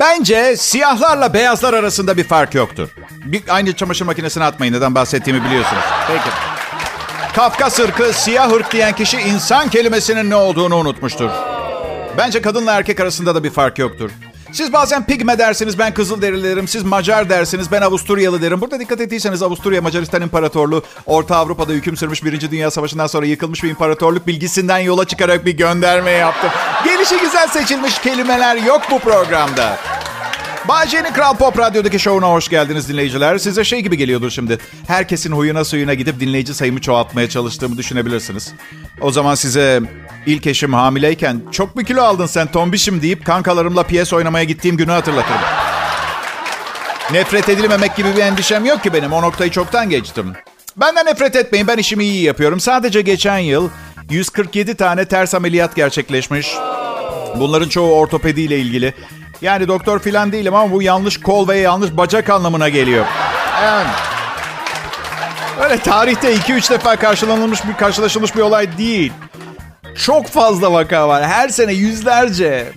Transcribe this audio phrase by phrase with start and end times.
[0.00, 2.88] Bence siyahlarla beyazlar arasında bir fark yoktur.
[3.24, 4.72] Bir, aynı çamaşır makinesine atmayın.
[4.72, 5.82] Neden bahsettiğimi biliyorsunuz.
[6.06, 6.30] Peki.
[7.34, 11.30] Kafkas ırkı, siyah ırk diyen kişi insan kelimesinin ne olduğunu unutmuştur.
[12.18, 14.10] Bence kadınla erkek arasında da bir fark yoktur.
[14.52, 16.68] Siz bazen pigme dersiniz, ben kızıl derim.
[16.68, 18.60] Siz Macar dersiniz, ben Avusturyalı derim.
[18.60, 23.62] Burada dikkat ettiyseniz Avusturya Macaristan İmparatorluğu Orta Avrupa'da hüküm sürmüş Birinci Dünya Savaşı'ndan sonra yıkılmış
[23.62, 26.50] bir imparatorluk bilgisinden yola çıkarak bir gönderme yaptım.
[26.84, 29.78] Gelişi güzel seçilmiş kelimeler yok bu programda.
[30.70, 33.38] Bahçe'nin Kral Pop Radyo'daki şovuna hoş geldiniz dinleyiciler.
[33.38, 34.58] Size şey gibi geliyordur şimdi.
[34.86, 38.52] Herkesin huyuna suyuna gidip dinleyici sayımı çoğaltmaya çalıştığımı düşünebilirsiniz.
[39.00, 39.80] O zaman size
[40.26, 44.90] ilk eşim hamileyken çok bir kilo aldın sen tombişim deyip kankalarımla piyes oynamaya gittiğim günü
[44.90, 45.40] hatırlatırım.
[47.12, 49.12] Nefret edilmemek gibi bir endişem yok ki benim.
[49.12, 50.32] O noktayı çoktan geçtim.
[50.76, 51.66] Benden nefret etmeyin.
[51.66, 52.60] Ben işimi iyi yapıyorum.
[52.60, 53.68] Sadece geçen yıl
[54.10, 56.48] 147 tane ters ameliyat gerçekleşmiş.
[57.36, 58.94] Bunların çoğu ortopediyle ilgili.
[59.42, 63.06] Yani doktor filan değilim ama bu yanlış kol ve yanlış bacak anlamına geliyor.
[63.62, 63.88] Yani
[65.62, 69.12] öyle tarihte 2-3 defa karşılanılmış bir karşılaşılmış bir olay değil.
[70.04, 71.26] Çok fazla vaka var.
[71.26, 72.72] Her sene yüzlerce.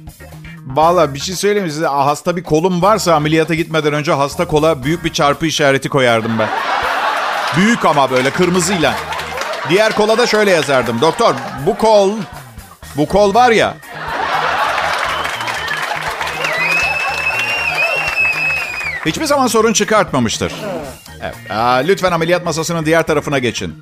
[0.66, 1.88] Valla bir şey söyleyeyim size.
[1.88, 6.50] Hasta bir kolum varsa ameliyata gitmeden önce hasta kola büyük bir çarpı işareti koyardım ben.
[7.58, 8.94] Büyük ama böyle kırmızıyla.
[9.69, 11.02] Diğer kola da şöyle yazardım.
[11.02, 12.11] Doktor bu kol,
[12.97, 13.73] bu kol var ya
[19.05, 20.53] Hiçbir zaman sorun çıkartmamıştır.
[21.21, 21.35] Evet.
[21.51, 23.75] Aa, lütfen ameliyat masasının diğer tarafına geçin.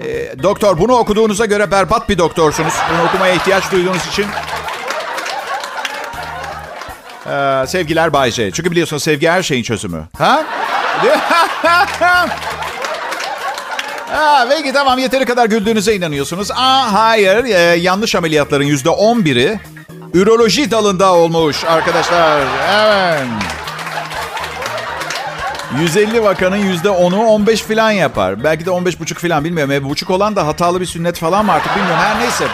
[0.00, 2.74] Ee, doktor bunu okuduğunuza göre berbat bir doktorsunuz.
[2.92, 4.26] Bunu okumaya ihtiyaç duyduğunuz için.
[7.26, 8.50] Ee, sevgiler Bay J.
[8.50, 10.08] Çünkü biliyorsunuz sevgi her şeyin çözümü.
[10.18, 10.44] Ha?
[14.14, 16.50] Ha, peki tamam yeteri kadar güldüğünüze inanıyorsunuz.
[16.50, 19.58] Aa, hayır ee, yanlış ameliyatların yüzde on biri
[20.14, 22.42] üroloji dalında olmuş arkadaşlar.
[22.70, 23.53] Evet.
[25.80, 28.44] 150 vakanın %10'u 15 falan yapar.
[28.44, 29.72] Belki de 15 buçuk falan bilmiyorum.
[29.72, 32.02] E, buçuk olan da hatalı bir sünnet falan mı artık bilmiyorum.
[32.02, 32.44] Her neyse.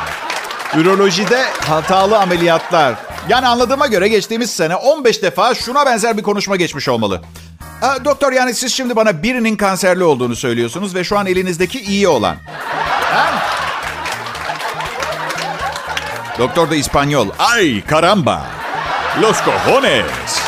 [0.77, 2.95] Ürolojide hatalı ameliyatlar.
[3.29, 7.21] Yani anladığıma göre geçtiğimiz sene 15 defa şuna benzer bir konuşma geçmiş olmalı.
[7.83, 12.09] E, doktor yani siz şimdi bana birinin kanserli olduğunu söylüyorsunuz ve şu an elinizdeki iyi
[12.09, 12.37] olan.
[13.03, 13.33] Ha?
[16.39, 17.29] Doktor da İspanyol.
[17.39, 18.43] Ay caramba.
[19.23, 20.40] Los cojones.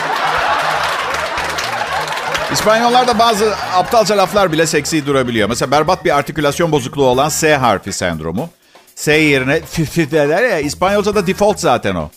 [2.62, 5.48] İspanyollarda bazı aptalca laflar bile seksi durabiliyor.
[5.48, 8.50] Mesela berbat bir artikülasyon bozukluğu olan S harfi sendromu.
[8.94, 12.10] S yerine f derler ya İspanyolca'da default zaten o.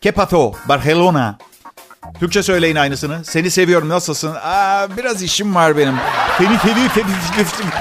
[0.00, 1.38] Que pato, Barcelona.
[2.20, 3.24] Türkçe söyleyin aynısını.
[3.24, 4.34] Seni seviyorum nasılsın?
[4.42, 5.94] Aa, biraz işim var benim.
[6.38, 7.72] Seni seviyorum.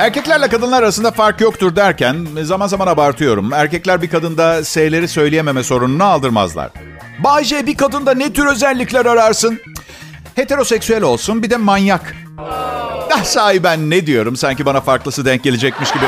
[0.00, 3.52] Erkeklerle kadınlar arasında fark yoktur derken zaman zaman abartıyorum.
[3.52, 6.70] Erkekler bir kadında S'leri söyleyememe sorununu aldırmazlar.
[7.24, 9.60] Bayce bir kadında ne tür özellikler ararsın?
[10.34, 12.14] Heteroseksüel olsun bir de manyak.
[13.12, 16.04] Ah sahi ben ne diyorum sanki bana farklısı denk gelecekmiş gibi.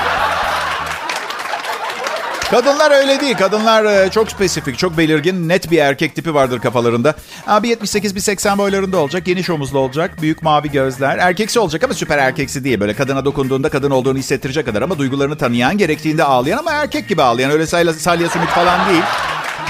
[2.52, 3.36] Kadınlar öyle değil.
[3.36, 7.14] Kadınlar e, çok spesifik, çok belirgin, net bir erkek tipi vardır kafalarında.
[7.46, 11.18] Abi 78 bir 80 boylarında olacak, geniş omuzlu olacak, büyük mavi gözler.
[11.18, 12.80] Erkeksi olacak ama süper erkeksi değil.
[12.80, 17.22] Böyle kadına dokunduğunda kadın olduğunu hissettirecek kadar ama duygularını tanıyan, gerektiğinde ağlayan ama erkek gibi
[17.22, 17.50] ağlayan.
[17.50, 19.02] Öyle salya, sümük falan değil.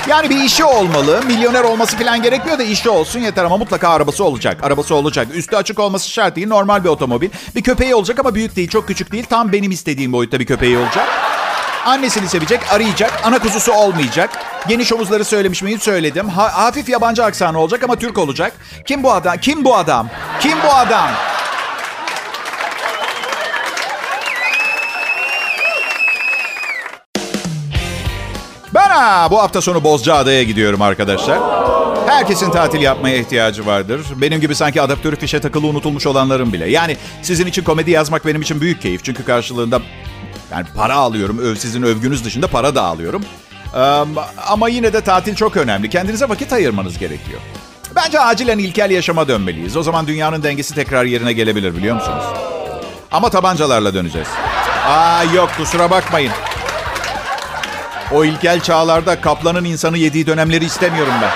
[0.08, 1.20] Yani bir işi olmalı.
[1.26, 4.64] Milyoner olması falan gerekmiyor da işi olsun yeter ama mutlaka arabası olacak.
[4.64, 5.28] Arabası olacak.
[5.34, 6.48] Üstü açık olması şart değil.
[6.48, 7.30] Normal bir otomobil.
[7.54, 9.24] Bir köpeği olacak ama büyük değil, çok küçük değil.
[9.30, 11.08] Tam benim istediğim boyutta bir köpeği olacak.
[11.86, 13.20] Annesini sevecek, arayacak.
[13.24, 14.30] Ana kuzusu olmayacak.
[14.68, 15.80] Geniş omuzları söylemiş miyim?
[15.80, 16.28] Söyledim.
[16.28, 18.52] Ha, hafif yabancı aksanı olacak ama Türk olacak.
[18.86, 19.36] Kim bu adam?
[19.36, 20.08] Kim bu adam?
[20.40, 21.10] Kim bu adam?
[28.74, 31.38] Ben ha, bu hafta sonu Bozcaada'ya gidiyorum arkadaşlar.
[32.06, 34.00] Herkesin tatil yapmaya ihtiyacı vardır.
[34.16, 36.70] Benim gibi sanki adaptörü fişe takılı unutulmuş olanların bile.
[36.70, 39.04] Yani sizin için komedi yazmak benim için büyük keyif.
[39.04, 39.80] Çünkü karşılığında
[40.52, 41.38] yani para alıyorum.
[41.38, 43.24] Öv, sizin övgünüz dışında para da alıyorum.
[44.46, 45.90] Ama yine de tatil çok önemli.
[45.90, 47.40] Kendinize vakit ayırmanız gerekiyor.
[47.96, 49.76] Bence acilen ilkel yaşama dönmeliyiz.
[49.76, 52.24] O zaman dünyanın dengesi tekrar yerine gelebilir biliyor musunuz?
[53.12, 54.28] Ama tabancalarla döneceğiz.
[54.88, 56.32] Aa yok kusura bakmayın.
[58.12, 61.30] O ilkel çağlarda kaplanın insanı yediği dönemleri istemiyorum ben.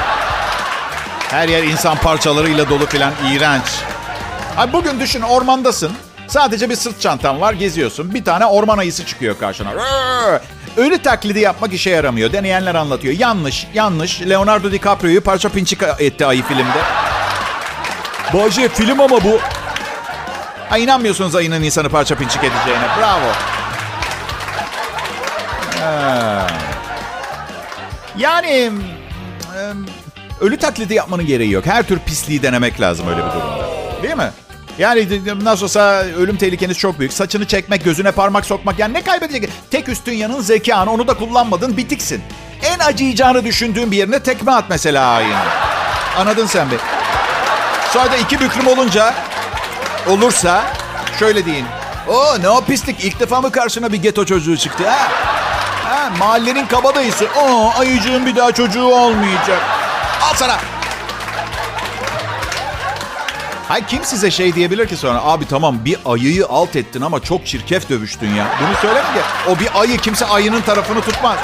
[1.31, 3.65] Her yer insan parçalarıyla dolu filan iğrenç.
[4.57, 5.93] Ay bugün düşün ormandasın.
[6.29, 8.15] Sadece bir sırt çantan var geziyorsun.
[8.15, 9.73] Bir tane orman ayısı çıkıyor karşına.
[10.77, 12.33] Ölü taklidi yapmak işe yaramıyor.
[12.33, 13.15] Deneyenler anlatıyor.
[13.19, 14.23] Yanlış, yanlış.
[14.23, 16.79] Leonardo DiCaprio'yu parça pinçik etti ayı filmde.
[18.35, 19.39] Bahçe film ama bu.
[20.69, 22.87] Ha inanmıyorsunuz ayının insanı parça pinçik edeceğine.
[22.99, 23.33] Bravo.
[28.19, 28.73] Yani
[30.41, 31.67] ölü taklidi yapmanın gereği yok.
[31.67, 33.67] Her tür pisliği denemek lazım öyle bir durumda.
[34.03, 34.31] Değil mi?
[34.79, 35.09] Yani
[35.43, 35.81] nasıl olsa
[36.19, 37.13] ölüm tehlikeniz çok büyük.
[37.13, 38.79] Saçını çekmek, gözüne parmak sokmak.
[38.79, 39.51] Yani ne kaybedecek?
[39.71, 40.93] Tek üstün yanın zekanı.
[40.93, 42.23] Onu da kullanmadın, bitiksin.
[42.63, 45.37] En acıyacağını düşündüğün bir yerine tekme at mesela ayını.
[46.19, 46.79] Anladın sen bir.
[47.93, 49.15] Sonra da iki büklüm olunca
[50.09, 50.65] olursa
[51.19, 51.67] şöyle deyin.
[52.09, 53.05] O ne o pislik.
[53.05, 55.09] İlk defa mı karşına bir geto çocuğu çıktı ha?
[55.85, 57.27] ha mahallenin kabadayısı.
[57.41, 59.61] O ayıcığın bir daha çocuğu olmayacak.
[60.23, 60.76] Al sana.
[63.69, 65.23] Hay kim size şey diyebilir ki sonra?
[65.25, 68.47] Abi tamam bir ayıyı alt ettin ama çok çirkef dövüştün ya.
[68.61, 69.21] Bunu söyle mi?
[69.49, 71.39] O bir ayı kimse ayının tarafını tutmaz.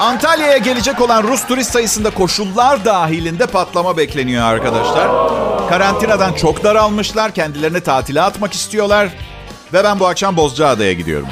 [0.00, 5.08] Antalya'ya gelecek olan Rus turist sayısında koşullar dahilinde patlama bekleniyor arkadaşlar.
[5.68, 9.08] Karantinadan çok daralmışlar, kendilerini tatile atmak istiyorlar.
[9.72, 11.28] Ve ben bu akşam Bozcaada'ya gidiyorum.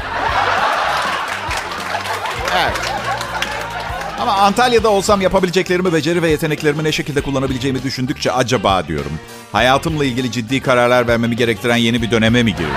[4.30, 9.12] Ama Antalya'da olsam yapabileceklerimi, beceri ve yeteneklerimi ne şekilde kullanabileceğimi düşündükçe acaba diyorum.
[9.52, 12.70] Hayatımla ilgili ciddi kararlar vermemi gerektiren yeni bir döneme mi giriyor?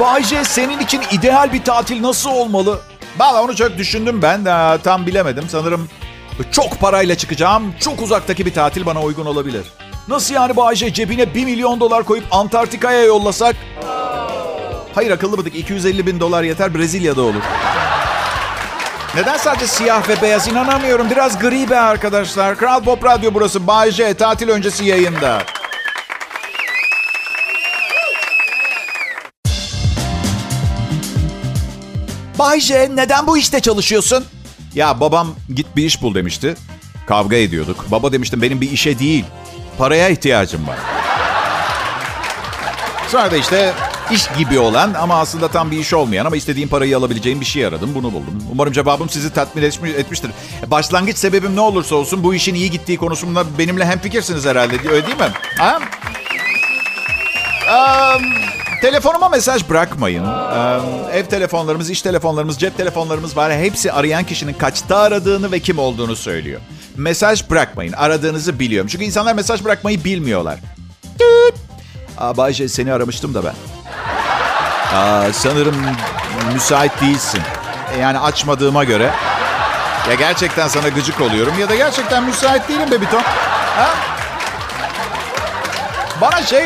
[0.00, 2.80] Bayce senin için ideal bir tatil nasıl olmalı?
[3.18, 4.44] Valla onu çok düşündüm ben.
[4.44, 5.44] de tam bilemedim.
[5.48, 5.88] Sanırım
[6.52, 7.74] çok parayla çıkacağım.
[7.80, 9.66] Çok uzaktaki bir tatil bana uygun olabilir.
[10.08, 13.56] Nasıl yani Bayce cebine 1 milyon dolar koyup Antarktika'ya yollasak?
[14.94, 17.42] Hayır akıllı bıdık 250 bin dolar yeter Brezilya'da olur.
[19.16, 21.10] Neden sadece siyah ve beyaz inanamıyorum.
[21.10, 22.56] Biraz gri be arkadaşlar.
[22.56, 23.66] Kral Pop Radyo burası.
[23.66, 25.42] Bay J tatil öncesi yayında.
[32.38, 34.24] Bay J neden bu işte çalışıyorsun?
[34.74, 36.54] Ya babam git bir iş bul demişti.
[37.06, 37.84] Kavga ediyorduk.
[37.90, 39.24] Baba demiştim benim bir işe değil.
[39.78, 40.78] Paraya ihtiyacım var.
[43.08, 43.72] Sonra da işte
[44.10, 47.66] iş gibi olan ama aslında tam bir iş olmayan ama istediğim parayı alabileceğim bir şey
[47.66, 47.90] aradım.
[47.94, 48.42] Bunu buldum.
[48.52, 50.30] Umarım cevabım sizi tatmin etmiştir.
[50.66, 54.74] Başlangıç sebebim ne olursa olsun bu işin iyi gittiği konusunda benimle hemfikirsiniz herhalde.
[54.90, 55.32] Öyle değil mi?
[55.58, 55.78] Ha?
[57.68, 58.22] Um,
[58.80, 60.24] telefonuma mesaj bırakmayın.
[60.24, 63.52] Um, ev telefonlarımız, iş telefonlarımız, cep telefonlarımız var.
[63.52, 66.60] Hepsi arayan kişinin kaçta aradığını ve kim olduğunu söylüyor.
[66.96, 67.92] Mesaj bırakmayın.
[67.92, 68.88] Aradığınızı biliyorum.
[68.92, 70.58] Çünkü insanlar mesaj bırakmayı bilmiyorlar.
[71.18, 71.54] Tüt.
[72.18, 73.54] Aa, Bayce seni aramıştım da ben.
[74.94, 75.76] Aa, sanırım
[76.52, 77.40] müsait değilsin.
[77.94, 79.10] E, yani açmadığıma göre.
[80.08, 83.22] Ya gerçekten sana gıcık oluyorum ya da gerçekten müsait değilim be Biton.
[83.76, 83.94] Ha?
[86.20, 86.64] Bana şey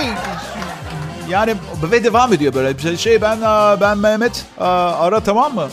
[1.28, 2.96] yani ve devam ediyor böyle şey.
[2.96, 3.40] Şey ben
[3.80, 5.68] ben Mehmet ara tamam mı?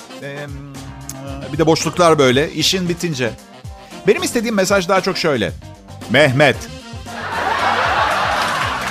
[1.54, 3.32] Bir de boşluklar böyle işin bitince.
[4.08, 5.52] Benim istediğim mesaj daha çok şöyle.
[6.10, 6.56] Mehmet.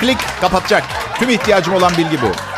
[0.00, 0.84] Klik kapatacak.
[1.18, 2.53] Tüm ihtiyacım olan bilgi bu.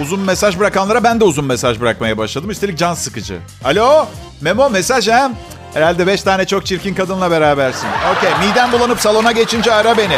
[0.00, 2.50] Uzun mesaj bırakanlara ben de uzun mesaj bırakmaya başladım.
[2.50, 3.38] Üstelik can sıkıcı.
[3.64, 4.06] Alo?
[4.40, 5.30] Memo mesaj ha?
[5.74, 7.88] Herhalde beş tane çok çirkin kadınla berabersin.
[8.16, 8.48] Okey.
[8.48, 10.16] Midem bulanıp salona geçince ara beni.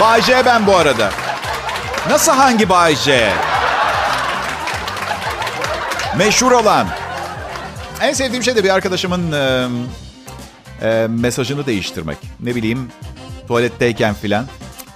[0.00, 1.10] Bay J ben bu arada.
[2.10, 3.32] Nasıl hangi Bay J?
[6.16, 6.86] Meşhur olan.
[8.00, 9.68] En sevdiğim şey de bir arkadaşımın e,
[10.82, 12.18] e, mesajını değiştirmek.
[12.40, 12.88] Ne bileyim
[13.48, 14.46] tuvaletteyken filan.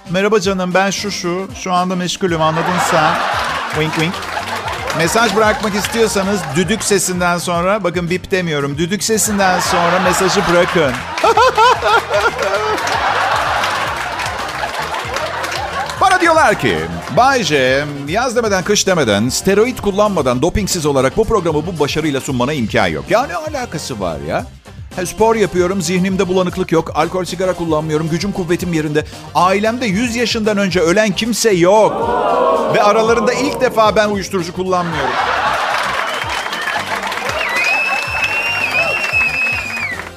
[0.09, 1.49] Merhaba canım ben şu şu.
[1.55, 3.36] Şu anda meşgulüm anladın sen.
[3.79, 4.13] Wink wink.
[4.97, 10.93] Mesaj bırakmak istiyorsanız düdük sesinden sonra, bakın bip demiyorum, düdük sesinden sonra mesajı bırakın.
[16.01, 16.77] Bana diyorlar ki,
[17.17, 22.87] Bayce yaz demeden kış demeden, steroid kullanmadan, dopingsiz olarak bu programı bu başarıyla sunmana imkan
[22.87, 23.05] yok.
[23.09, 24.45] Ya ne alakası var ya?
[25.05, 29.05] spor yapıyorum, zihnimde bulanıklık yok, alkol sigara kullanmıyorum, gücüm kuvvetim yerinde.
[29.35, 32.16] Ailemde 100 yaşından önce ölen kimse yok.
[32.77, 35.13] Ve aralarında ilk defa ben uyuşturucu kullanmıyorum.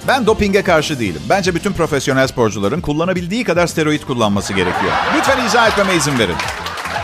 [0.09, 1.23] Ben dopinge karşı değilim.
[1.29, 4.93] Bence bütün profesyonel sporcuların kullanabildiği kadar steroid kullanması gerekiyor.
[5.17, 6.37] Lütfen izah etmeme izin verin.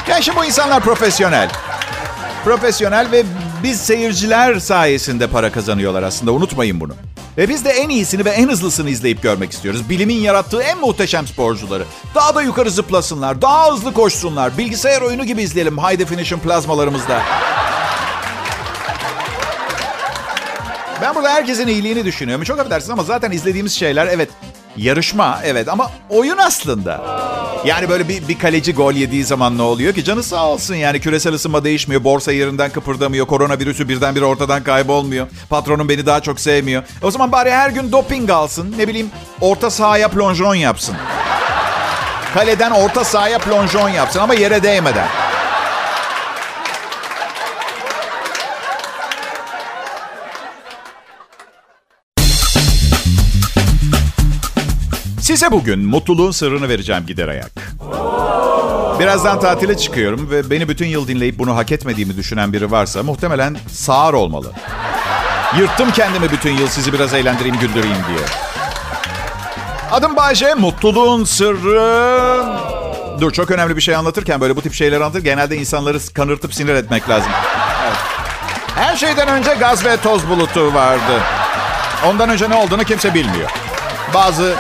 [0.08, 1.50] Yani bu insanlar profesyonel.
[2.44, 3.24] Profesyonel ve
[3.62, 6.32] biz seyirciler sayesinde para kazanıyorlar aslında.
[6.32, 6.92] Unutmayın bunu.
[7.38, 9.90] Ve biz de en iyisini ve en hızlısını izleyip görmek istiyoruz.
[9.90, 11.84] Bilimin yarattığı en muhteşem sporcuları.
[12.14, 14.58] Daha da yukarı zıplasınlar, daha hızlı koşsunlar.
[14.58, 17.22] Bilgisayar oyunu gibi izleyelim high definition plazmalarımızda.
[21.02, 22.44] Ben burada herkesin iyiliğini düşünüyorum.
[22.44, 24.28] Çok affedersiniz ama zaten izlediğimiz şeyler evet
[24.76, 27.00] yarışma evet ama oyun aslında.
[27.64, 30.04] Yani böyle bir, bir kaleci gol yediği zaman ne oluyor ki?
[30.04, 32.04] Canı sağ olsun yani küresel ısınma değişmiyor.
[32.04, 33.26] Borsa yerinden kıpırdamıyor.
[33.26, 35.26] Koronavirüsü birdenbire ortadan kaybolmuyor.
[35.50, 36.82] Patronum beni daha çok sevmiyor.
[37.02, 38.74] O zaman bari her gün doping alsın.
[38.78, 40.96] Ne bileyim orta sahaya plonjon yapsın.
[42.34, 45.25] Kaleden orta sahaya plonjon yapsın ama yere değmeden.
[55.26, 57.50] Size bugün mutluluğun sırrını vereceğim gider ayak.
[59.00, 63.56] Birazdan tatile çıkıyorum ve beni bütün yıl dinleyip bunu hak etmediğimi düşünen biri varsa muhtemelen
[63.70, 64.52] sağır olmalı.
[65.58, 68.26] Yırttım kendimi bütün yıl sizi biraz eğlendireyim, güldüreyim diye.
[69.90, 72.44] Adım Bayce, mutluluğun sırrı...
[73.20, 75.24] Dur çok önemli bir şey anlatırken böyle bu tip şeyler anlatır.
[75.24, 77.32] Genelde insanları kanırtıp sinir etmek lazım.
[77.84, 77.96] Evet.
[78.74, 81.20] Her şeyden önce gaz ve toz bulutu vardı.
[82.06, 83.50] Ondan önce ne olduğunu kimse bilmiyor.
[84.14, 84.54] Bazı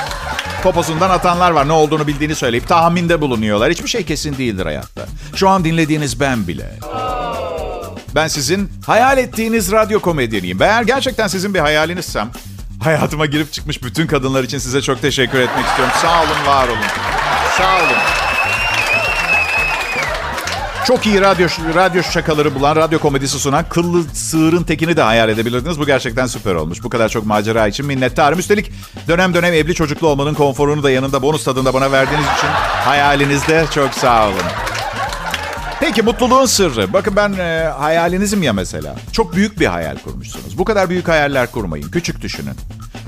[0.66, 1.68] poposundan atanlar var.
[1.68, 3.70] Ne olduğunu bildiğini söyleyip tahminde bulunuyorlar.
[3.70, 5.06] Hiçbir şey kesin değildir hayatta.
[5.34, 6.78] Şu an dinlediğiniz ben bile.
[8.14, 10.62] Ben sizin hayal ettiğiniz radyo komedyeniyim.
[10.62, 12.30] Eğer gerçekten sizin bir hayalinizsem
[12.84, 15.94] hayatıma girip çıkmış bütün kadınlar için size çok teşekkür etmek istiyorum.
[16.02, 16.78] Sağ olun, var olun.
[17.58, 18.25] Sağ olun.
[20.86, 25.78] Çok iyi radyo radyo şakaları bulan, radyo komedisi sunan kıllı sığırın tekini de hayal edebilirdiniz.
[25.78, 26.82] Bu gerçekten süper olmuş.
[26.82, 28.38] Bu kadar çok macera için minnettarım.
[28.38, 28.72] Üstelik
[29.08, 32.48] dönem dönem evli çocuklu olmanın konforunu da yanında bonus tadında bana verdiğiniz için
[32.84, 34.42] hayalinizde çok sağ olun.
[35.80, 36.92] Peki mutluluğun sırrı.
[36.92, 38.96] Bakın ben e, hayalinizim ya mesela.
[39.12, 40.58] Çok büyük bir hayal kurmuşsunuz.
[40.58, 41.90] Bu kadar büyük hayaller kurmayın.
[41.90, 42.54] Küçük düşünün.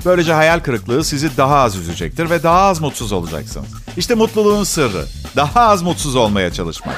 [0.05, 3.67] Böylece hayal kırıklığı sizi daha az üzecektir ve daha az mutsuz olacaksınız.
[3.97, 5.05] İşte mutluluğun sırrı.
[5.35, 6.95] Daha az mutsuz olmaya çalışmak.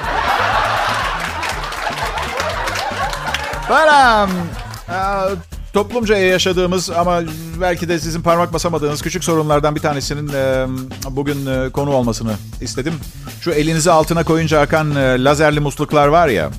[3.71, 4.29] Baram.
[5.73, 7.21] Toplumca yaşadığımız ama
[7.61, 10.67] belki de sizin parmak basamadığınız küçük sorunlardan bir tanesinin e,
[11.09, 12.93] bugün e, konu olmasını istedim.
[13.41, 16.49] Şu elinizi altına koyunca akan e, lazerli musluklar var ya.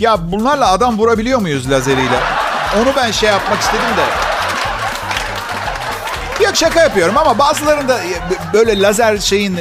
[0.00, 2.20] Ya bunlarla adam vurabiliyor muyuz lazeriyle?
[2.82, 4.04] Onu ben şey yapmak istedim de.
[6.44, 8.00] Yok şaka yapıyorum ama bazılarında
[8.52, 9.58] böyle lazer şeyin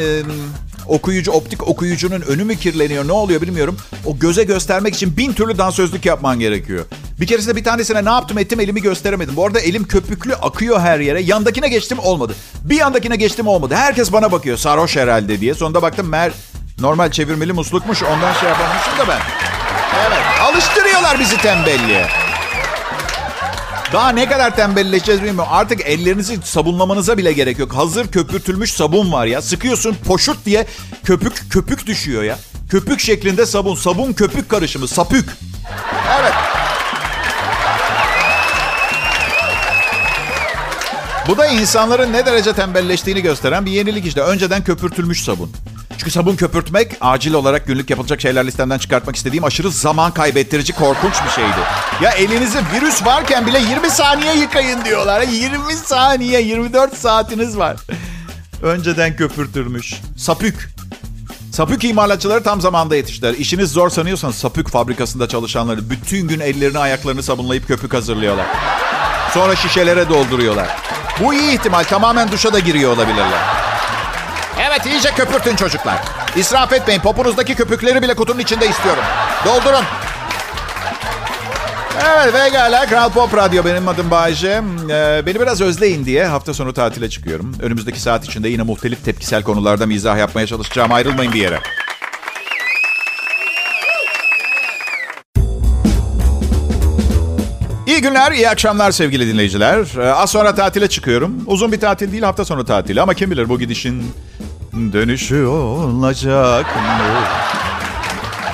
[0.87, 3.77] okuyucu, optik okuyucunun önü mü kirleniyor ne oluyor bilmiyorum.
[4.05, 6.85] O göze göstermek için bin türlü dansözlük yapman gerekiyor.
[7.19, 9.35] Bir keresinde bir tanesine ne yaptım ettim elimi gösteremedim.
[9.35, 11.21] Bu arada elim köpüklü akıyor her yere.
[11.21, 12.35] Yandakine geçtim olmadı.
[12.63, 13.75] Bir yandakine geçtim olmadı.
[13.75, 15.53] Herkes bana bakıyor sarhoş herhalde diye.
[15.53, 16.31] Sonunda baktım mer
[16.79, 19.19] normal çevirmeli muslukmuş ondan şey yapamamışım da ben.
[20.07, 22.23] Evet alıştırıyorlar bizi tembelliğe.
[23.93, 25.51] Daha ne kadar tembelleşeceğiz bilmiyorum.
[25.51, 27.75] Artık ellerinizi sabunlamanıza bile gerek yok.
[27.75, 29.41] Hazır köpürtülmüş sabun var ya.
[29.41, 30.65] Sıkıyorsun poşurt diye
[31.03, 32.39] köpük köpük düşüyor ya.
[32.69, 33.75] Köpük şeklinde sabun.
[33.75, 34.88] Sabun köpük karışımı.
[34.88, 35.29] Sapük.
[36.19, 36.33] Evet.
[41.27, 44.21] Bu da insanların ne derece tembelleştiğini gösteren bir yenilik işte.
[44.21, 45.51] Önceden köpürtülmüş sabun.
[45.97, 51.13] Çünkü sabun köpürtmek acil olarak günlük yapılacak şeyler listemden çıkartmak istediğim aşırı zaman kaybettirici korkunç
[51.25, 51.57] bir şeydi.
[52.01, 55.21] Ya elinizi virüs varken bile 20 saniye yıkayın diyorlar.
[55.21, 57.77] 20 saniye 24 saatiniz var.
[58.62, 59.93] Önceden köpürtülmüş.
[60.17, 60.69] Sapük.
[61.51, 63.33] Sapük imalatçıları tam zamanda yetiştiler.
[63.33, 68.45] İşiniz zor sanıyorsanız sapük fabrikasında çalışanları bütün gün ellerini ayaklarını sabunlayıp köpük hazırlıyorlar.
[69.33, 70.67] Sonra şişelere dolduruyorlar.
[71.23, 73.39] Bu iyi ihtimal tamamen duşa da giriyor olabilirler.
[74.85, 76.01] Evet iyice köpürtün çocuklar.
[76.35, 77.01] İsraf etmeyin.
[77.01, 79.03] Poponuzdaki köpükleri bile kutunun içinde istiyorum.
[79.45, 79.83] Doldurun.
[82.05, 84.61] Evet ve Kral Pop Radyo benim adım Bayece.
[84.89, 87.55] Ee, beni biraz özleyin diye hafta sonu tatile çıkıyorum.
[87.61, 90.91] Önümüzdeki saat içinde yine muhtelif tepkisel konularda mizah yapmaya çalışacağım.
[90.91, 91.59] Ayrılmayın bir yere.
[97.87, 99.85] İyi günler, iyi akşamlar sevgili dinleyiciler.
[99.97, 101.43] Ee, az sonra tatile çıkıyorum.
[101.45, 103.01] Uzun bir tatil değil, hafta sonu tatili.
[103.01, 104.03] Ama kim bilir bu gidişin
[104.74, 106.82] dönüşü olacak mı?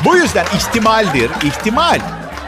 [0.05, 1.99] Bu yüzden ihtimaldir, ihtimal.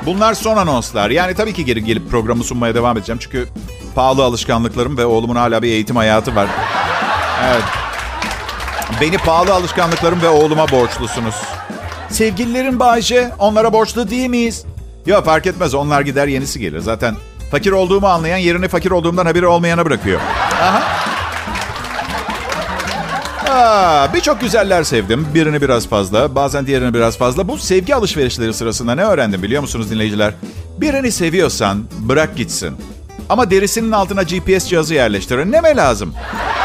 [0.06, 1.10] Bunlar son anonslar.
[1.10, 3.20] Yani tabii ki geri gelip programı sunmaya devam edeceğim.
[3.22, 3.48] Çünkü
[3.96, 6.48] pahalı alışkanlıklarım ve oğlumun hala bir eğitim hayatı var.
[7.48, 7.64] Evet.
[9.02, 11.36] Beni pahalı alışkanlıklarım ve oğluma borçlusunuz.
[12.10, 14.66] Sevgililerin Bayce, onlara borçlu değil miyiz?
[15.06, 16.80] Yok fark etmez onlar gider yenisi gelir.
[16.80, 17.16] Zaten
[17.52, 20.22] fakir olduğumu anlayan yerini fakir olduğumdan haberi olmayana bırakıyor.
[20.62, 21.11] Aha.
[24.14, 25.28] Birçok güzeller sevdim.
[25.34, 27.48] Birini biraz fazla, bazen diğerini biraz fazla.
[27.48, 30.34] Bu sevgi alışverişleri sırasında ne öğrendim biliyor musunuz dinleyiciler?
[30.78, 32.76] Birini seviyorsan bırak gitsin.
[33.30, 35.52] Ama derisinin altına GPS cihazı yerleştirin.
[35.52, 36.14] Ne mi lazım?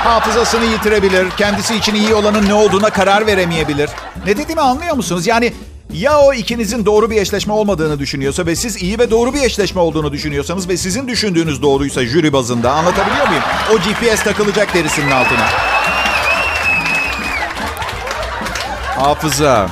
[0.04, 3.90] Hafızasını yitirebilir, kendisi için iyi olanın ne olduğuna karar veremeyebilir.
[4.26, 5.26] Ne dediğimi anlıyor musunuz?
[5.26, 5.52] Yani
[5.92, 9.80] ya o ikinizin doğru bir eşleşme olmadığını düşünüyorsa ve siz iyi ve doğru bir eşleşme
[9.80, 13.42] olduğunu düşünüyorsanız ve sizin düşündüğünüz doğruysa jüri bazında anlatabiliyor muyum?
[13.72, 15.46] O GPS takılacak derisinin altına.
[18.96, 19.68] Hafıza.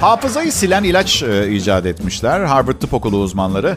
[0.00, 2.40] Hafızayı silen ilaç e, icat etmişler.
[2.40, 3.76] Harvard Tıp Okulu uzmanları.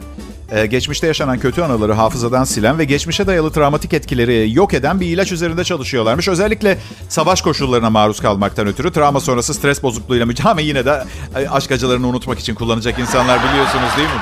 [0.51, 5.05] E, geçmişte yaşanan kötü anıları hafızadan silen ve geçmişe dayalı travmatik etkileri yok eden bir
[5.05, 6.27] ilaç üzerinde çalışıyorlarmış.
[6.27, 6.77] Özellikle
[7.09, 11.03] savaş koşullarına maruz kalmaktan ötürü travma sonrası stres bozukluğuyla mücadele yine de
[11.35, 14.21] e, aşk acılarını unutmak için kullanacak insanlar biliyorsunuz değil mi?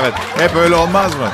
[0.00, 0.14] Evet.
[0.38, 1.28] Hep öyle olmaz mı?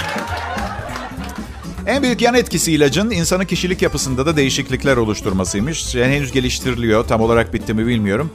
[1.86, 5.94] En büyük yan etkisi ilacın insanın kişilik yapısında da değişiklikler oluşturmasıymış.
[5.94, 7.04] Yani henüz geliştiriliyor.
[7.04, 8.30] Tam olarak bitti mi bilmiyorum.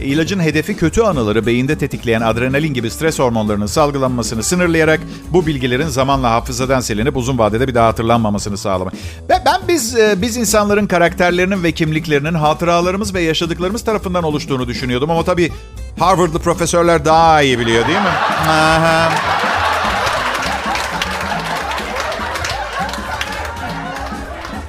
[0.00, 5.00] İlacın hedefi kötü anıları beyinde tetikleyen adrenalin gibi stres hormonlarının salgılanmasını sınırlayarak
[5.32, 8.94] bu bilgilerin zamanla hafızadan silinip uzun vadede bir daha hatırlanmamasını sağlamak.
[9.30, 15.10] Ve ben biz e, biz insanların karakterlerinin ve kimliklerinin hatıralarımız ve yaşadıklarımız tarafından oluştuğunu düşünüyordum
[15.10, 15.52] ama tabii
[15.98, 18.14] Harvard'lı profesörler daha iyi biliyor değil mi?
[18.48, 19.39] Aha.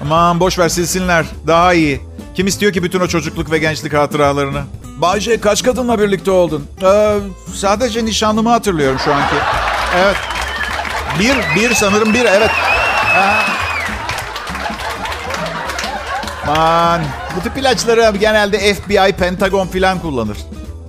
[0.02, 1.26] Aman boş ver silsinler.
[1.48, 2.02] Daha iyi.
[2.36, 4.62] Kim istiyor ki bütün o çocukluk ve gençlik hatıralarını?
[4.98, 6.68] Bayce kaç kadınla birlikte oldun?
[6.84, 7.18] Ee,
[7.54, 9.36] sadece nişanlımı hatırlıyorum şu anki.
[9.96, 10.16] Evet.
[11.20, 12.52] Bir, bir sanırım bir, evet.
[13.16, 13.42] Aa.
[16.48, 17.02] Aman.
[17.36, 20.38] Bu tip ilaçları genelde FBI, Pentagon filan kullanır.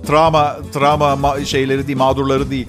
[0.07, 2.67] Travma, travma şeyleri değil, mağdurları değil.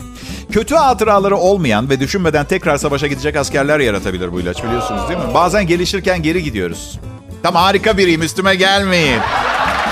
[0.54, 5.34] Kötü hatıraları olmayan ve düşünmeden tekrar savaşa gidecek askerler yaratabilir bu ilaç biliyorsunuz değil mi?
[5.34, 6.98] Bazen gelişirken geri gidiyoruz.
[7.42, 9.20] Tam harika biriyim üstüme gelmeyin.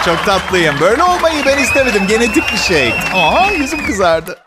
[0.04, 0.74] Çok tatlıyım.
[0.80, 2.02] Böyle olmayı ben istemedim.
[2.08, 2.92] Genetik bir şey.
[3.14, 4.38] Aa yüzüm kızardı.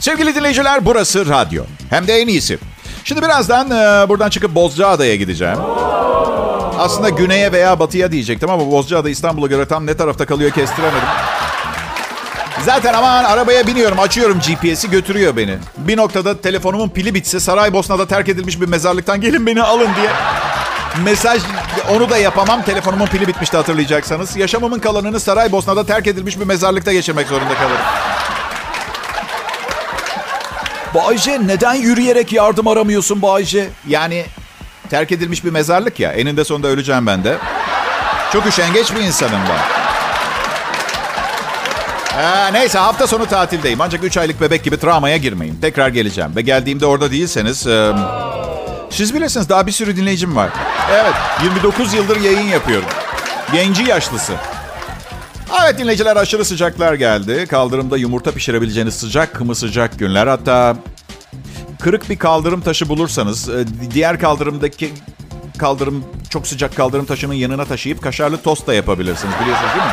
[0.00, 1.64] Sevgili dinleyiciler burası radyo.
[1.90, 2.58] Hem de en iyisi.
[3.04, 5.58] Şimdi birazdan e, buradan çıkıp Bozcaada'ya gideceğim.
[6.78, 11.08] Aslında güneye veya batıya diyecektim ama Bozcaada İstanbul'a göre tam ne tarafta kalıyor kestiremedim.
[12.64, 15.58] Zaten aman arabaya biniyorum, açıyorum GPS'i götürüyor beni.
[15.76, 20.10] Bir noktada telefonumun pili bitse Saraybosna'da terk edilmiş bir mezarlıktan gelin beni alın diye
[21.04, 21.42] mesaj
[21.96, 22.62] onu da yapamam.
[22.62, 24.36] Telefonumun pili bitmişti hatırlayacaksanız.
[24.36, 27.84] Yaşamımın kalanını Saraybosna'da terk edilmiş bir mezarlıkta geçirmek zorunda kalırım.
[30.94, 33.68] Bayce neden yürüyerek yardım aramıyorsun Bayce?
[33.88, 34.24] Yani
[34.90, 36.12] terk edilmiş bir mezarlık ya.
[36.12, 37.38] Eninde sonunda öleceğim ben de.
[38.32, 39.78] Çok üşengeç bir insanım ben.
[42.18, 43.80] Ee, neyse hafta sonu tatildeyim.
[43.80, 45.58] Ancak 3 aylık bebek gibi travmaya girmeyin.
[45.60, 46.36] Tekrar geleceğim.
[46.36, 47.66] Ve geldiğimde orada değilseniz...
[47.66, 47.92] E,
[48.90, 50.50] siz bilirsiniz daha bir sürü dinleyicim var.
[50.92, 52.88] Evet 29 yıldır yayın yapıyorum.
[53.52, 54.32] Genci yaşlısı.
[55.64, 57.46] Evet dinleyiciler aşırı sıcaklar geldi.
[57.46, 60.26] Kaldırımda yumurta pişirebileceğiniz sıcak mı sıcak günler.
[60.26, 60.76] Hatta
[61.80, 63.48] kırık bir kaldırım taşı bulursanız
[63.94, 64.92] diğer kaldırımdaki
[65.58, 69.34] kaldırım çok sıcak kaldırım taşının yanına taşıyıp kaşarlı tost da yapabilirsiniz.
[69.40, 69.92] Biliyorsunuz değil mi?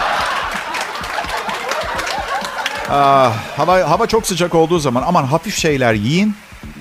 [2.90, 6.36] Ah, hava, hava çok sıcak olduğu zaman aman hafif şeyler yiyin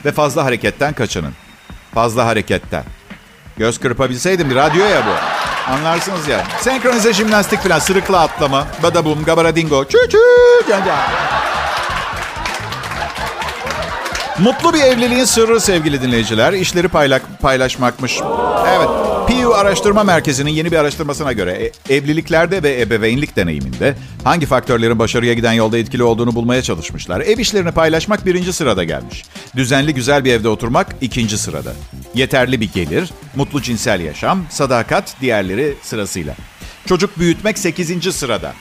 [0.05, 1.33] ve fazla hareketten kaçının.
[1.95, 2.85] Fazla hareketten.
[3.57, 5.13] Göz kırpabilseydim radyo ya bu.
[5.73, 6.45] Anlarsınız ya.
[6.61, 10.19] Senkronize jimnastik falan, sırıkla atlama, badabum, gabaradingo, çü çü,
[10.69, 10.99] can can.
[14.39, 16.53] Mutlu bir evliliğin sırrı sevgili dinleyiciler.
[16.53, 18.21] İşleri paylak, paylaşmakmış.
[18.69, 18.89] Evet.
[19.29, 23.95] Pew Araştırma Merkezi'nin yeni bir araştırmasına göre e, evliliklerde ve ebeveynlik deneyiminde
[24.25, 27.21] hangi faktörlerin başarıya giden yolda etkili olduğunu bulmaya çalışmışlar.
[27.21, 29.25] Ev işlerini paylaşmak birinci sırada gelmiş.
[29.57, 31.73] Düzenli güzel bir evde oturmak ikinci sırada.
[32.15, 36.35] Yeterli bir gelir, mutlu cinsel yaşam, sadakat diğerleri sırasıyla.
[36.87, 38.53] Çocuk büyütmek sekizinci sırada.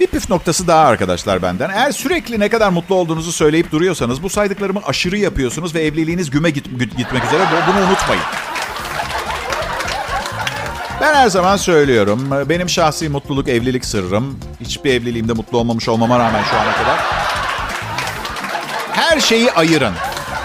[0.00, 1.70] Bir püf noktası daha arkadaşlar benden.
[1.70, 6.50] Eğer sürekli ne kadar mutlu olduğunuzu söyleyip duruyorsanız bu saydıklarımı aşırı yapıyorsunuz ve evliliğiniz güme
[6.50, 7.42] git, gitmek üzere.
[7.68, 8.22] Bunu unutmayın.
[11.00, 12.28] Ben her zaman söylüyorum.
[12.48, 14.40] Benim şahsi mutluluk evlilik sırrım.
[14.60, 16.98] Hiçbir evliliğimde mutlu olmamış olmama rağmen şu ana kadar.
[18.92, 19.94] Her şeyi ayırın.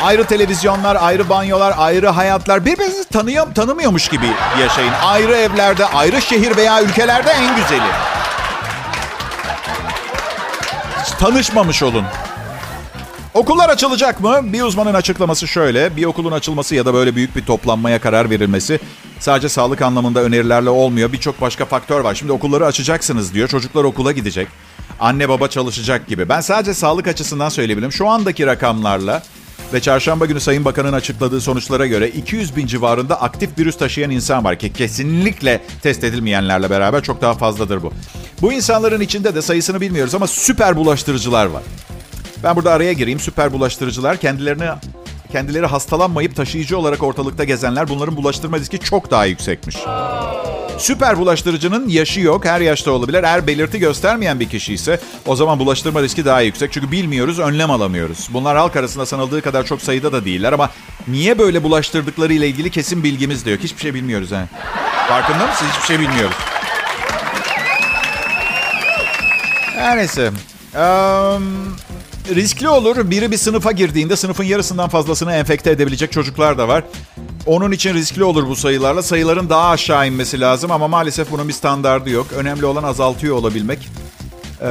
[0.02, 2.66] Ayrı televizyonlar, ayrı banyolar, ayrı hayatlar.
[2.66, 4.28] Birbirinizi tanıyor, tanımıyormuş gibi
[4.62, 4.94] yaşayın.
[5.04, 7.92] Ayrı evlerde, ayrı şehir veya ülkelerde en güzeli.
[11.22, 12.06] Tanışmamış olun.
[13.34, 14.40] Okullar açılacak mı?
[14.44, 15.96] Bir uzmanın açıklaması şöyle.
[15.96, 18.80] Bir okulun açılması ya da böyle büyük bir toplanmaya karar verilmesi
[19.20, 21.12] sadece sağlık anlamında önerilerle olmuyor.
[21.12, 22.16] Birçok başka faktör var.
[22.16, 23.48] Şimdi okulları açacaksınız diyor.
[23.48, 24.48] Çocuklar okula gidecek.
[25.00, 26.30] Anne baba çalışacak gibi.
[26.30, 27.92] Ben sadece sağlık açısından söyleyebilirim.
[27.92, 29.24] Şu andaki rakamlarla
[29.74, 34.44] ve çarşamba günü Sayın Bakan'ın açıkladığı sonuçlara göre 200 bin civarında aktif virüs taşıyan insan
[34.44, 37.94] var ki kesinlikle test edilmeyenlerle beraber çok daha fazladır bu.
[38.42, 41.64] Bu insanların içinde de sayısını bilmiyoruz ama süper bulaştırıcılar var.
[42.44, 43.20] Ben burada araya gireyim.
[43.20, 44.70] Süper bulaştırıcılar kendilerini
[45.32, 49.78] kendileri hastalanmayıp taşıyıcı olarak ortalıkta gezenler bunların bulaştırma riski çok daha yüksekmiş.
[50.78, 52.46] Süper bulaştırıcının yaşı yok.
[52.46, 53.24] Her yaşta olabilir.
[53.24, 56.72] Eğer belirti göstermeyen bir kişi ise o zaman bulaştırma riski daha yüksek.
[56.72, 58.30] Çünkü bilmiyoruz, önlem alamıyoruz.
[58.34, 60.70] Bunlar halk arasında sanıldığı kadar çok sayıda da değiller ama
[61.08, 63.60] niye böyle bulaştırdıkları ile ilgili kesin bilgimiz de yok.
[63.60, 64.48] Hiçbir şey bilmiyoruz ha.
[65.08, 65.72] Farkında mısınız?
[65.74, 66.36] Hiçbir şey bilmiyoruz.
[69.76, 70.32] Her neyse.
[70.76, 71.76] Um,
[72.30, 73.12] riskli olur.
[73.12, 76.84] Biri bir sınıfa girdiğinde sınıfın yarısından fazlasını enfekte edebilecek çocuklar da var.
[77.46, 79.04] Onun için riskli olur bu sayılarla.
[79.04, 82.28] Sayıların daha aşağı inmesi lazım ama maalesef bunun bir standardı yok.
[82.38, 83.90] Önemli olan azaltıyor olabilmek.
[84.62, 84.66] Ee,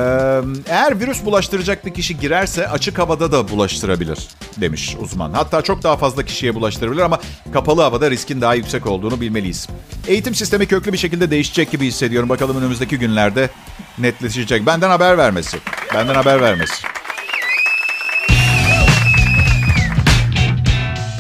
[0.68, 4.18] eğer virüs bulaştıracak bir kişi girerse açık havada da bulaştırabilir
[4.56, 5.32] demiş uzman.
[5.32, 7.20] Hatta çok daha fazla kişiye bulaştırabilir ama
[7.52, 9.68] kapalı havada riskin daha yüksek olduğunu bilmeliyiz.
[10.08, 12.28] Eğitim sistemi köklü bir şekilde değişecek gibi hissediyorum.
[12.28, 13.50] Bakalım önümüzdeki günlerde
[13.98, 14.66] netleşecek.
[14.66, 15.58] Benden haber vermesi.
[15.94, 16.99] Benden haber vermesi.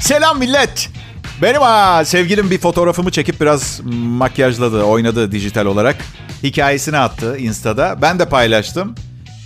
[0.00, 0.88] Selam millet.
[1.42, 5.96] Benim ha, sevgilim bir fotoğrafımı çekip biraz makyajladı, oynadı dijital olarak.
[6.42, 8.02] Hikayesini attı Insta'da.
[8.02, 8.94] Ben de paylaştım.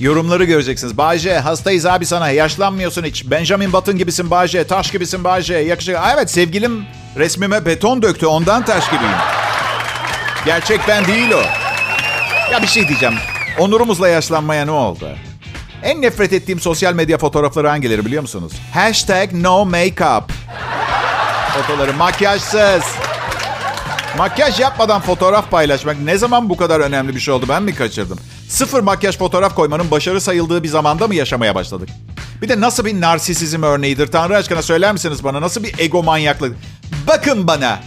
[0.00, 0.98] Yorumları göreceksiniz.
[0.98, 2.30] Bayce hastayız abi sana.
[2.30, 3.30] Yaşlanmıyorsun hiç.
[3.30, 4.66] Benjamin Button gibisin Bayce.
[4.66, 5.54] Taş gibisin Bayce.
[5.54, 6.00] Yakışıklı.
[6.14, 6.84] Evet sevgilim
[7.16, 8.26] resmime beton döktü.
[8.26, 9.12] Ondan taş gibiyim.
[10.44, 11.42] Gerçek ben değil o.
[12.52, 13.14] Ya bir şey diyeceğim.
[13.58, 15.08] Onurumuzla yaşlanmaya ne oldu?
[15.84, 18.52] En nefret ettiğim sosyal medya fotoğrafları hangileri biliyor musunuz?
[18.74, 20.32] Hashtag no makeup.
[21.54, 22.82] Fotoları makyajsız.
[24.18, 28.18] Makyaj yapmadan fotoğraf paylaşmak ne zaman bu kadar önemli bir şey oldu ben mi kaçırdım?
[28.48, 31.88] Sıfır makyaj fotoğraf koymanın başarı sayıldığı bir zamanda mı yaşamaya başladık?
[32.42, 34.06] Bir de nasıl bir narsisizm örneğidir?
[34.06, 35.40] Tanrı aşkına söyler misiniz bana?
[35.40, 36.56] Nasıl bir egomanyaklık?
[37.06, 37.80] Bakın bana.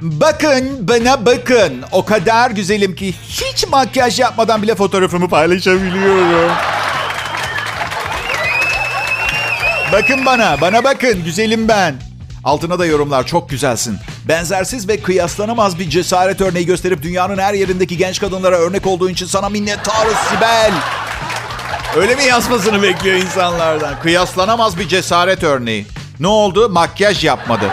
[0.00, 1.82] Bakın bana bakın.
[1.92, 6.50] O kadar güzelim ki hiç makyaj yapmadan bile fotoğrafımı paylaşabiliyorum.
[9.94, 11.24] Bakın bana, bana bakın.
[11.24, 11.94] Güzelim ben.
[12.44, 13.98] Altına da yorumlar çok güzelsin.
[14.28, 19.26] Benzersiz ve kıyaslanamaz bir cesaret örneği gösterip dünyanın her yerindeki genç kadınlara örnek olduğun için
[19.26, 20.72] sana minnettarız Sibel.
[21.96, 24.00] Öyle mi yazmasını bekliyor insanlardan?
[24.02, 25.86] Kıyaslanamaz bir cesaret örneği.
[26.20, 26.68] Ne oldu?
[26.68, 27.64] Makyaj yapmadı.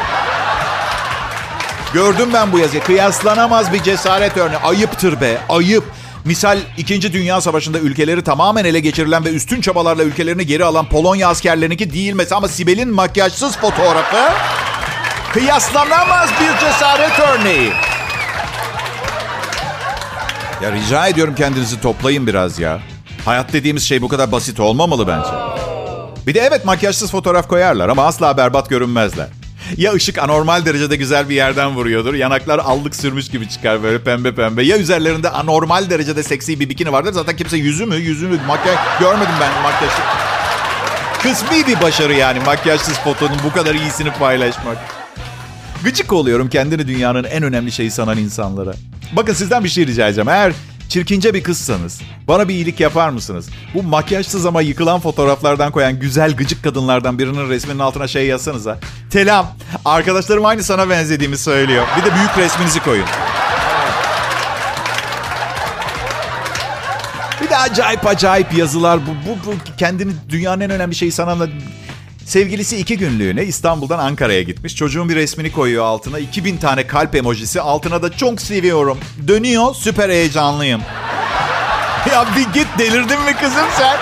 [1.93, 2.83] Gördüm ben bu yazıyı.
[2.83, 4.59] Kıyaslanamaz bir cesaret örneği.
[4.59, 5.83] Ayıptır be, ayıp.
[6.25, 7.13] Misal 2.
[7.13, 12.13] Dünya Savaşı'nda ülkeleri tamamen ele geçirilen ve üstün çabalarla ülkelerini geri alan Polonya askerlerinki değil
[12.13, 14.33] mesela ama Sibel'in makyajsız fotoğrafı
[15.33, 17.71] kıyaslanamaz bir cesaret örneği.
[20.63, 22.79] Ya rica ediyorum kendinizi toplayın biraz ya.
[23.25, 25.29] Hayat dediğimiz şey bu kadar basit olmamalı bence.
[26.27, 29.27] Bir de evet makyajsız fotoğraf koyarlar ama asla berbat görünmezler.
[29.77, 32.13] Ya ışık anormal derecede güzel bir yerden vuruyordur.
[32.13, 34.63] Yanaklar allık sürmüş gibi çıkar böyle pembe pembe.
[34.63, 37.13] Ya üzerlerinde anormal derecede seksi bir bikini vardır.
[37.13, 40.03] Zaten kimse yüzü mü yüzü mü makyaj görmedim ben makyajlı.
[41.23, 44.77] Kısmi bir başarı yani makyajsız fotonun bu kadar iyisini paylaşmak.
[45.83, 48.73] Gıcık oluyorum kendini dünyanın en önemli şeyi sanan insanlara.
[49.11, 50.29] Bakın sizden bir şey rica edeceğim.
[50.29, 50.53] Eğer
[50.91, 53.49] çirkince bir kızsanız bana bir iyilik yapar mısınız?
[53.73, 58.79] Bu makyajsız ama yıkılan fotoğraflardan koyan güzel gıcık kadınlardan birinin resminin altına şey yazsanıza.
[59.09, 59.47] Telam,
[59.85, 61.87] arkadaşlarım aynı sana benzediğimi söylüyor.
[61.97, 63.05] Bir de büyük resminizi koyun.
[67.41, 68.99] Bir de acayip acayip yazılar.
[69.07, 71.47] Bu, bu, bu kendini dünyanın en önemli şeyi sananla...
[72.25, 74.75] Sevgilisi iki günlüğüne İstanbul'dan Ankara'ya gitmiş.
[74.75, 76.19] Çocuğun bir resmini koyuyor altına.
[76.19, 77.61] 2000 tane kalp emojisi.
[77.61, 78.97] Altına da çok seviyorum.
[79.27, 80.81] Dönüyor süper heyecanlıyım.
[82.11, 83.97] ya bir git delirdin mi kızım sen?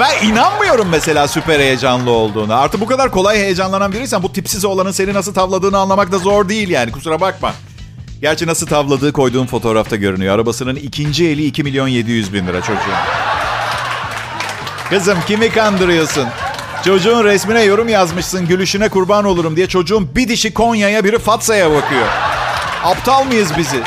[0.00, 2.54] Ben inanmıyorum mesela süper heyecanlı olduğunu.
[2.54, 6.48] Artık bu kadar kolay heyecanlanan biriysen bu tipsiz olanın seni nasıl tavladığını anlamak da zor
[6.48, 7.54] değil yani kusura bakma.
[8.20, 10.34] Gerçi nasıl tavladığı koyduğum fotoğrafta görünüyor.
[10.34, 13.31] Arabasının ikinci eli 2 milyon 700 bin lira çocuğun.
[14.92, 16.28] Kızım kimi kandırıyorsun?
[16.84, 22.06] Çocuğun resmine yorum yazmışsın gülüşüne kurban olurum diye çocuğun bir dişi Konya'ya biri Fatsa'ya bakıyor.
[22.84, 23.80] Aptal mıyız bizi?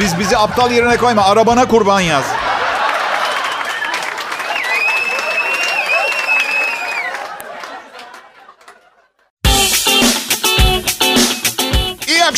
[0.00, 2.24] Biz bizi aptal yerine koyma arabana kurban yaz.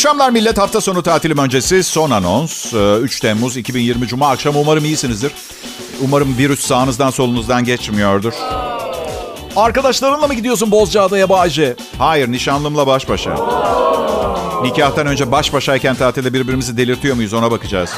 [0.03, 0.57] Akşamlar millet.
[0.57, 2.73] Hafta sonu tatilim öncesi son anons.
[3.01, 5.31] 3 Temmuz 2020 Cuma akşam umarım iyisinizdir.
[6.01, 8.33] Umarım virüs sağınızdan solunuzdan geçmiyordur.
[9.55, 11.75] Arkadaşlarınla mı gidiyorsun Bozcaada'ya Bağcı?
[11.97, 13.35] Hayır, nişanlımla baş başa.
[14.63, 17.89] Nikahtan önce baş başayken tatilde birbirimizi delirtiyor muyuz ona bakacağız.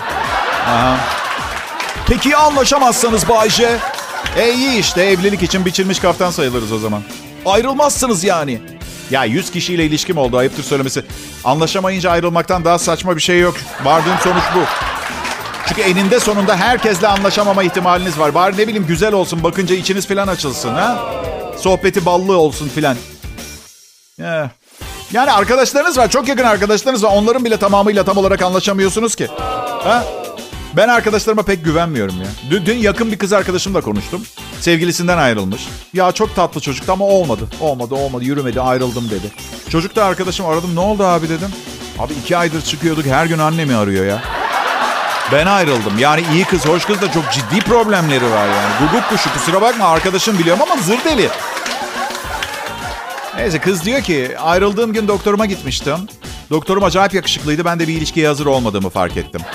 [0.68, 0.98] Aha.
[2.08, 3.78] Peki ya anlaşamazsanız Bayce?
[4.38, 7.02] E iyi işte evlilik için biçilmiş kaftan sayılırız o zaman.
[7.46, 8.62] Ayrılmazsınız yani.
[9.12, 11.04] Ya 100 kişiyle ilişkim oldu ayıptır söylemesi.
[11.44, 13.56] Anlaşamayınca ayrılmaktan daha saçma bir şey yok.
[13.84, 14.60] Vardığım sonuç bu.
[15.68, 18.34] Çünkü eninde sonunda herkesle anlaşamama ihtimaliniz var.
[18.36, 20.98] Bari ne bileyim güzel olsun bakınca içiniz falan açılsın ha.
[21.60, 22.98] Sohbeti ballı olsun filan.
[25.14, 26.10] Yani arkadaşlarınız var.
[26.10, 27.12] Çok yakın arkadaşlarınız var.
[27.14, 29.28] Onların bile tamamıyla tam olarak anlaşamıyorsunuz ki.
[29.84, 30.04] Ha?
[30.78, 32.28] Ben arkadaşlarıma pek güvenmiyorum ya.
[32.50, 34.24] Dün, dün yakın bir kız arkadaşımla konuştum.
[34.60, 35.68] Sevgilisinden ayrılmış.
[35.94, 37.48] Ya çok tatlı çocuktu ama olmadı.
[37.62, 39.32] Olmadı olmadı yürümedi ayrıldım dedi.
[39.70, 41.50] Çocuk da arkadaşım aradım ne oldu abi dedim.
[42.00, 44.22] Abi iki aydır çıkıyorduk her gün annemi arıyor ya.
[45.32, 46.00] Ben ayrıldım.
[46.00, 48.74] Yani iyi kız, hoş kız da çok ciddi problemleri var yani.
[48.80, 51.30] Guguk kuşu kusura bakma arkadaşım biliyorum ama zır deli.
[53.38, 55.98] Neyse kız diyor ki ayrıldığım gün doktoruma gitmiştim.
[56.50, 57.66] Doktorum acayip yakışıklıydı.
[57.66, 59.42] Ben de bir ilişkiye hazır olmadığımı fark ettim.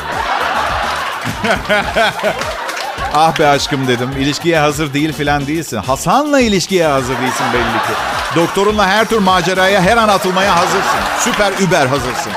[3.14, 4.10] Ah be aşkım dedim.
[4.18, 5.76] İlişkiye hazır değil falan değilsin.
[5.76, 8.00] Hasan'la ilişkiye hazır değilsin belli ki.
[8.36, 11.00] Doktorunla her tür maceraya her an atılmaya hazırsın.
[11.20, 12.32] Süper über hazırsın.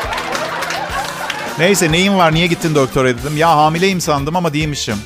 [1.60, 3.38] Neyse neyin var niye gittin doktora dedim.
[3.38, 4.98] Ya hamileyim sandım ama değilmişim.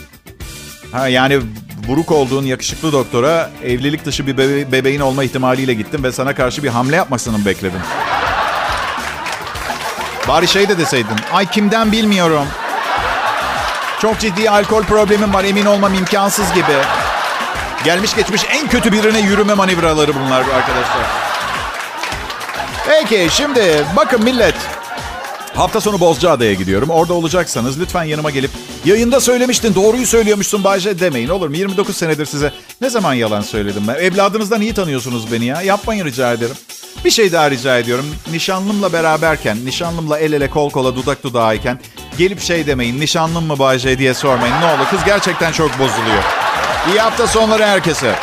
[0.91, 1.39] Ha, yani
[1.87, 6.63] buruk olduğun yakışıklı doktora evlilik dışı bir bebe- bebeğin olma ihtimaliyle gittim ve sana karşı
[6.63, 7.79] bir hamle yapmasını bekledim?
[10.27, 11.15] Bari şey de deseydin.
[11.33, 12.45] Ay kimden bilmiyorum.
[14.01, 16.73] Çok ciddi alkol problemim var emin olmam imkansız gibi.
[17.83, 21.03] Gelmiş geçmiş en kötü birine yürüme manevraları bunlar arkadaşlar.
[22.87, 24.55] Peki şimdi bakın millet.
[25.57, 26.89] Hafta sonu Bozcaada'ya gidiyorum.
[26.89, 28.51] Orada olacaksanız lütfen yanıma gelip
[28.85, 31.55] yayında söylemiştin doğruyu söylüyormuşsun Bayce demeyin olur mu?
[31.55, 33.95] 29 senedir size ne zaman yalan söyledim ben?
[33.95, 35.61] Evladınızdan iyi tanıyorsunuz beni ya.
[35.61, 36.55] Yapmayın rica ederim.
[37.05, 38.05] Bir şey daha rica ediyorum.
[38.31, 41.79] Nişanlımla beraberken, nişanlımla el ele kol kola dudak dudağıyken
[42.17, 42.99] gelip şey demeyin.
[42.99, 44.55] Nişanlım mı Bayce diye sormayın.
[44.61, 46.23] Ne olur kız gerçekten çok bozuluyor.
[46.91, 48.15] İyi hafta sonları herkese.